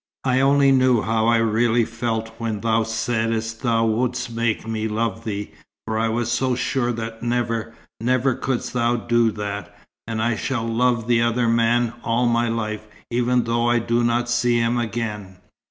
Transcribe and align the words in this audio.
"I 0.23 0.39
only 0.39 0.71
knew 0.71 1.03
how 1.03 1.27
I 1.27 1.37
really 1.37 1.85
felt 1.85 2.29
when 2.39 2.61
thou 2.61 2.81
saidst 2.81 3.61
thou 3.61 3.85
wouldst 3.85 4.31
make 4.31 4.67
me 4.67 4.87
love 4.87 5.25
thee, 5.25 5.51
for 5.85 5.99
I 5.99 6.09
was 6.09 6.31
so 6.31 6.55
sure 6.55 6.91
that 6.93 7.21
never, 7.21 7.75
never 7.99 8.33
couldst 8.33 8.73
thou 8.73 8.95
do 8.95 9.29
that. 9.33 9.77
And 10.07 10.19
I 10.19 10.35
shall 10.35 10.67
love 10.67 11.05
the 11.05 11.21
other 11.21 11.47
man 11.47 11.93
all 12.03 12.25
my 12.25 12.49
life, 12.49 12.87
even 13.11 13.43
though 13.43 13.69
I 13.69 13.77
do 13.77 14.03
not 14.03 14.27
see 14.27 14.57
him 14.57 14.79
again." 14.79 15.37